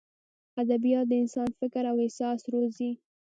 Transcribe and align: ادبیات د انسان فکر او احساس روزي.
ادبیات 0.61 1.05
د 1.09 1.13
انسان 1.23 1.49
فکر 1.59 1.83
او 1.91 1.95
احساس 2.03 2.39
روزي. 2.53 2.91